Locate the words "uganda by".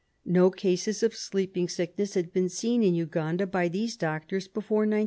2.95-3.67